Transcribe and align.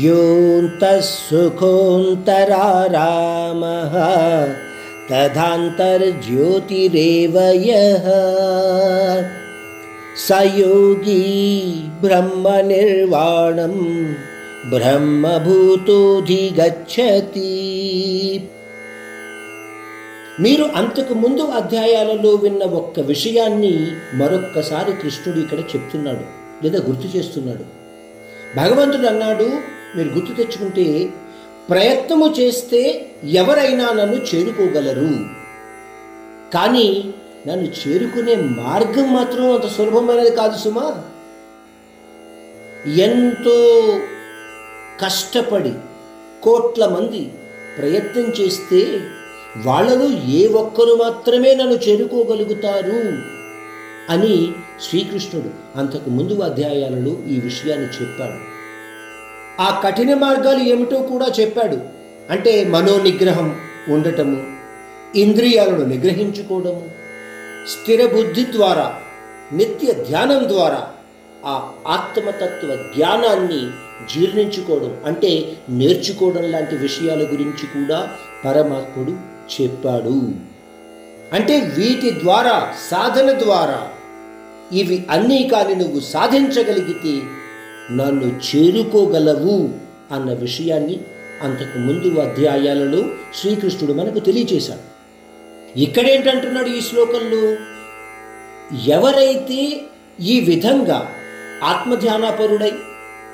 योऽन्तः 0.00 1.00
सुखोऽन्तरारामः 1.08 3.94
तथान्तर्ज्योतिरेव 5.10 7.38
यः 7.66 8.06
स 10.18 10.30
योगी 10.56 11.22
ब्रह्मनिर्वाणं 12.02 13.76
బ్రహ్మభూతోధిగచ్చతి 14.70 17.50
మీరు 20.40 20.64
అంతకు 20.76 21.14
ముందు 21.14 21.42
అధ్యాయాలలో 21.58 22.36
విన్న 22.36 22.64
ఒక్క 22.80 23.00
విషయాన్ని 23.10 23.88
మరొక్కసారి 24.14 24.92
కృష్ణుడు 25.02 25.38
ఇక్కడ 25.38 25.58
చెప్తున్నాడు 25.72 26.24
లేదా 26.64 26.78
గుర్తు 26.88 27.16
చేస్తున్నాడు 27.16 27.64
భగవంతుడు 28.56 29.06
అన్నాడు 29.06 29.48
మీరు 29.95 30.09
గుర్తు 30.09 30.33
తెచ్చుకుంటే 30.33 31.13
ప్రయత్నము 31.69 32.33
చేస్తే 32.39 33.11
ఎవరైనా 33.23 33.85
నన్ను 33.93 34.15
చేరుకోగలరు. 34.15 35.11
కానీ 36.53 37.13
నన్ను 37.47 37.71
చేరుకునే 37.81 38.35
మార్గం 38.35 39.13
మాత్రం 39.13 39.53
అంత 39.53 39.67
సులభమైనది 39.67 40.31
కాదు 40.31 40.57
సుమా. 40.57 41.03
ఎంతో 42.87 43.57
కష్టపడి 45.01 45.73
కోట్ల 46.43 46.85
మంది 46.85 47.31
ప్రయత్నం 47.77 48.23
చేస్తే 48.23 48.99
వాళ్ళలో 49.57 50.07
ఏ 50.07 50.47
ఒక్కరు 50.47 50.95
మాత్రమే 51.03 51.55
నన్ను 51.55 51.73
చేరుకోగలుగుతారు 51.73 53.01
అని 54.09 54.51
శ్రీకృష్ణుడు 54.81 55.79
అంతకు 55.79 56.09
ముందు 56.09 56.39
అధ్యాయాలలో 56.39 57.13
ఈ 57.29 57.39
విషయాన్ని 57.39 57.87
చెప్పాడు. 57.87 58.60
ఆ 59.59 59.81
కఠిన 59.83 60.13
మార్గాలు 60.13 60.59
ఏమిటో 60.59 60.97
కూడా 60.97 61.25
చెప్పాడు. 61.39 61.77
అంటే 62.31 62.65
మనోనిగ్రహం 62.65 63.59
ఉండటము 63.89 64.43
ఇంద్రియాలను 65.15 65.85
నిగ్రహించుకోవడము 65.85 66.83
స్థిర 67.67 68.05
బుద్ధి 68.05 68.45
ద్వారా 68.51 68.95
నిత్య 69.53 69.93
ధ్యానం 69.93 70.49
ద్వారా 70.49 70.91
ఆ 71.45 71.71
ఆత్మతత్వ 71.87 72.75
జ్ఞానాన్ని 72.75 73.69
జీర్ణించుకోవడం 74.13 74.97
అంటే 75.05 75.55
నేర్చుకోవడం 75.69 76.43
లాంటి 76.43 76.75
విషయాల 76.75 77.19
గురించి 77.19 77.65
కూడా 77.67 78.09
పరమాత్ముడు 78.45 79.11
చెప్పాడు. 79.51 80.21
అంటే 81.33 81.59
వీటి 81.59 82.11
ద్వారా 82.23 82.73
సాధన 82.91 83.39
ద్వారా 83.39 83.87
ఇవి 84.71 85.05
అన్నీ 85.09 85.49
కానీ 85.53 85.75
నువ్వు 85.75 85.99
సాధించగలిగితే 85.99 87.21
నన్ను 87.97 88.39
చేరుకోగలవు 88.47 89.69
అన్న 90.11 90.33
విషయాన్ని 90.33 90.99
అంతకు 91.43 91.79
ముందు 91.79 92.19
అధ్యాయాలలో 92.19 93.03
శ్రీకృష్ణుడు 93.35 93.93
మనకు 93.93 94.19
తెలియచేశాడు. 94.19 94.91
ఇక్కడేంటంటున్నాడు 95.79 96.69
ఈ 96.69 96.81
శ్లోకంలో? 96.81 97.57
ఎవరైతే 98.87 99.81
ఈ 100.19 100.39
విధంగా 100.39 101.11
ఆత్మధ్యానాపరుడై 101.63 102.71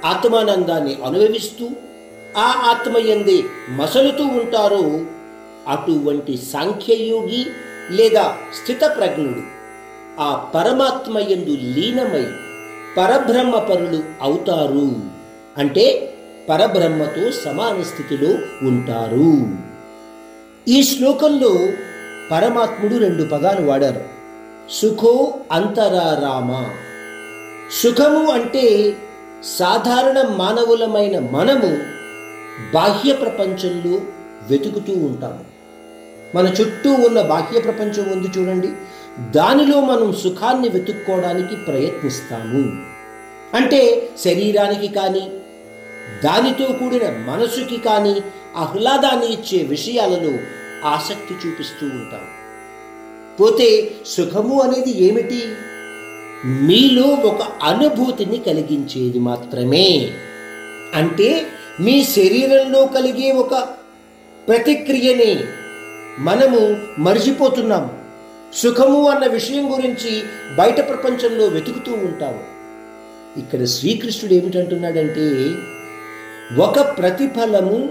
ఆత్మానందాన్ని 0.05 0.97
అనుభవిస్తూ 1.05 1.69
ఆ 2.37 2.75
ఆత్మయందే 2.75 3.43
మసలుతూ 3.69 4.23
ఉంటారో 4.23 4.83
అటువంటి 5.67 6.37
సాంఖ్యయోగి 6.37 7.45
లేదా 7.91 8.37
స్థితప్రజ్ఞుడు 8.63 9.41
ఆ 10.21 10.51
పరమాత్మ 10.55 11.17
ఎందు 11.17 11.57
లీనమై 11.61 12.25
పరబ్రహ్మ 12.97 13.59
పరులు 13.59 14.03
అవుతారు. 14.21 14.91
అంటే 15.57 16.13
పరబ్రహ్మతో 16.49 17.31
సమాన 17.31 17.83
స్థితిలో 17.83 18.29
ఉంటారు. 18.67 19.47
ఈ 20.67 20.83
శ్లోకంలో 20.83 21.55
పరమాత్ముడు 22.31 22.95
రెండు 22.95 23.23
పదాలు 23.23 23.65
వాడారు. 23.65 24.01
సుఖో 24.69 25.33
అంతరారామ. 25.51 26.69
సుఖము 27.83 28.31
అంటే 28.31 28.95
సాధారణ 29.43 30.21
మానవులమైన 30.35 31.19
మనము 31.19 31.77
బాహ్య 32.73 33.13
ప్రపంచంలో 33.13 34.01
వెతుకుతూ 34.49 34.93
ఉంటాము. 34.93 35.45
మన 36.35 36.53
చుట్టూ 36.61 36.93
ఉన్న 36.93 37.21
బాహ్య 37.21 37.59
ప్రపంచం 37.59 38.11
ఉంది 38.11 38.39
చూడండి. 38.39 38.69
దానిలో 39.19 39.81
మనం 39.81 40.13
సుఖాన్ని 40.13 40.69
వెతుక్కోవడానికి 40.69 41.55
ప్రయత్నిస్తాము. 41.55 42.85
అంటే 43.55 44.09
శరీరానికి 44.23 44.87
కానీ 44.87 45.31
దానితో 46.23 46.65
కూడిన 46.65 47.09
మనసుకి 47.09 47.77
కానీ 47.77 48.21
ఆహ్లాదాన్ని 48.55 49.33
ఇచ్చే 49.33 49.63
విషయాలలో 49.63 50.37
ఆసక్తి 50.89 51.33
చూపిస్తూ 51.33 51.85
ఉంటాం. 51.85 52.21
పోతే 53.39 53.91
సుఖము 54.05 54.61
అనేది 54.61 55.03
ఏమిటి? 55.03 55.41
మీలో 56.45 57.03
ఒక 57.03 57.41
అనుభూతిని 57.63 58.37
కలిగించేది 58.37 59.19
మాత్రమే. 59.19 60.11
అంటే 60.95 61.47
మీ 61.79 62.03
శరీరంలో 62.03 62.85
కలిగే 62.85 63.31
ఒక 63.31 63.55
ప్రతిక్రియని 64.47 65.43
మనము 66.19 66.77
మర్చిపోతున్నాము. 67.01 68.06
సుఖము 68.53 69.09
అన్న 69.09 69.27
విషయం 69.27 69.73
గురించి 69.73 70.23
బయట 70.55 70.89
ప్రపంచంలో 70.89 71.45
వెతుకుతూ 71.45 71.91
ఉంటాము 71.91 72.39
ఇక్కడ 73.39 73.65
శ్రీకృష్ణుడు 73.65 74.33
ఏమిటంటున్నాడంటే 74.33 75.55
ఒక 76.61 76.79
ప్రతిఫలము 76.79 77.89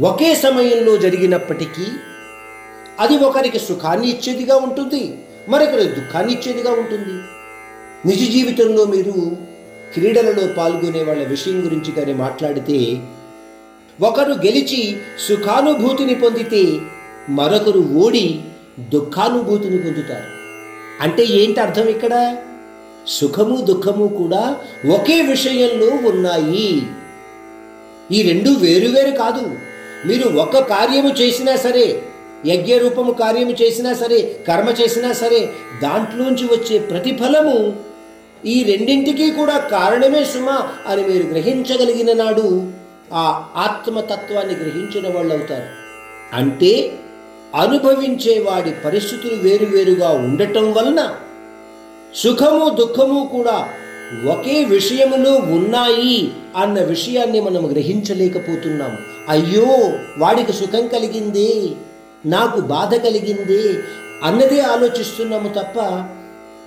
ఒకే 0.00 0.34
సమయంలో 0.34 0.96
జరిగినప్పటికీ 0.96 1.86
అది 3.00 3.16
ఒకరికి 3.16 3.58
సుఖాన్ని 3.58 4.08
ఇచ్చేదిగా 4.08 4.56
ఉంటుంది 4.56 5.18
మరొకరికి 5.48 6.00
దుఃఖాన్ని 6.00 6.32
ఇచ్చేదిగా 6.32 6.70
ఉంటుంది. 6.70 7.22
నిజ 8.08 8.30
జీవితంలో 8.32 8.84
మీరు 8.84 9.36
క్రీడలలో 9.94 10.54
పాల్గొనే 10.56 11.02
వాళ్ళ 11.02 11.26
విషయం 11.26 11.66
గురించి 11.66 11.92
కానీ 11.92 12.14
మాట్లాడితే 12.14 13.02
ఒకరు 14.00 14.32
గెలిచి 14.32 14.96
సుఖానుభూతిని 15.28 16.14
పొందితే 16.14 16.80
మరొకరు 17.28 17.78
ఓడి 17.78 18.44
దుఃఖానుభూతిని 18.78 19.78
పొందుతారు 19.78 20.28
అంటే 21.00 21.24
ఏంటి 21.24 21.60
అర్థం 21.60 21.88
ఇక్కడ? 21.88 22.36
సుఖము 23.06 23.60
దుఃఖము 23.60 24.08
కూడా 24.08 24.56
ఒకే 24.86 25.22
విషయంలో 25.22 25.86
ఉన్నాయి. 25.86 26.82
ఈ 28.10 28.22
రెండు 28.22 28.50
వేరువేరు 28.50 29.10
కాదు. 29.10 29.50
మీరు 30.06 30.38
ఒక 30.38 30.58
కార్యము 30.58 31.08
చేసినా 31.08 31.56
సరే 31.56 32.02
యజ్ఞ 32.46 32.78
రూపము 32.78 33.12
కార్యము 33.12 33.50
చేసినా 33.50 33.94
సరే 33.94 34.42
కర్మ 34.48 34.70
చేసినా 34.70 35.12
సరే 35.12 35.54
దాంట్లోంచి 35.82 36.44
వచ్చే 36.44 36.78
ప్రతిఫలము 36.78 37.74
ఈ 38.46 38.62
రెండింటికి 38.62 39.30
కూడా 39.30 39.58
కారణమే 39.58 40.24
సుమ 40.24 40.50
అని 40.86 41.02
మీరు 41.02 41.22
గ్రహించగలిగిన 41.22 42.12
నాడు 42.12 42.72
ఆ 43.12 43.52
ఆత్మతత్వాన్ని 43.56 44.54
గ్రహించిన 44.54 45.14
వాళ్ళు 45.14 45.34
అవుతారు 45.34 45.68
అంటే 46.34 46.98
అనుభవించే 47.54 48.38
వాడి 48.38 48.70
పరిస్థితులు 48.84 49.42
వేరువేరుగా 49.42 50.08
ఉండటం 50.08 50.72
వలన 50.72 51.14
సుఖము 52.14 52.68
దుఃఖము 52.68 53.28
కూడా 53.32 53.68
ఒకే 54.30 54.64
విషయములో 54.64 55.32
ఉన్నాయి 55.32 56.32
అన్న 56.56 56.80
విషయాన్ని 56.80 57.40
మనం 57.40 57.72
గ్రహించలేకపోతున్నాము. 57.72 58.98
అయ్యో 59.28 59.98
వాడికి 60.18 60.52
సుఖం 60.52 60.86
కలిగింది 60.86 61.76
నాకు 62.26 62.60
బాధ 62.60 62.94
కలిగింది 62.94 63.78
అన్నదే 64.24 64.60
ఆలోచిస్తున్నాము 64.60 65.48
తప్ప 65.48 66.06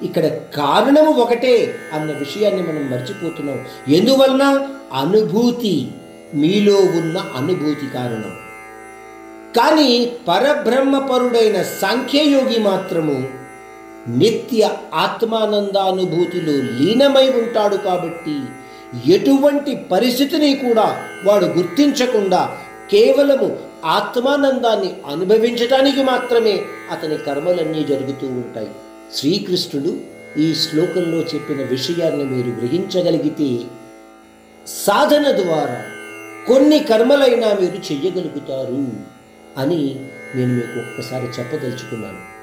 ఇక్కడ 0.06 0.26
కారణము 0.28 1.12
ఒకటే 1.12 1.76
అన్న 1.94 2.12
విషయాన్ని 2.12 2.62
మనం 2.62 2.92
మర్చిపోతున్నాం 2.92 3.66
ఎందువలన? 3.88 4.68
అనుభూతి. 4.94 5.88
మీలో 6.34 6.76
ఉన్న 6.76 7.18
అనుభూతి 7.36 7.94
కారణం. 7.94 8.47
కానీ 9.58 9.92
పరబ్రహ్మపరుడైన 10.28 11.62
సాంఖ్యయోగి 11.82 12.60
మాత్రము 12.60 13.18
నిత్య 14.08 14.70
ఆత్మానందానుభూతిలో 14.94 16.56
లీనమై 16.78 17.28
ఉంటాడు 17.42 17.76
కాబట్టి 17.76 18.36
ఎటువంటి 19.16 19.74
పరిస్థితిని 19.92 20.56
కూడా 20.56 20.88
వాడు 21.26 21.46
గుర్తించకుండా 21.46 22.42
కేవలము 22.92 23.50
ఆత్మానందాన్ని 23.86 24.92
అనుభవించటానికి 25.12 26.04
మాత్రమే 26.04 26.56
అతని 26.92 27.18
కర్మలన్నీ 27.18 27.84
జరుగుతూ 27.84 28.28
ఉంటాయి. 28.28 28.72
శ్రీకృష్ణుడు 29.16 29.92
ఈ 30.38 30.48
శ్లోకంలో 30.54 31.20
చెప్పిన 31.34 31.62
విషయాన్ని 31.68 32.24
మీరు 32.24 32.52
గ్రహించగలిగితే 32.60 33.50
సాధన 34.68 35.26
ద్వారా 35.42 35.78
కొన్ని 36.48 36.80
కర్మలైనా 36.80 37.48
మీరు 37.62 37.80
చెయ్యగలుగుతారు. 37.88 38.82
అని 39.58 40.00
నేను 40.36 40.54
మీకు 40.54 40.80
ఒక్కసారి 40.80 41.28
చెప్పదలుచుకున్నాను. 41.40 42.37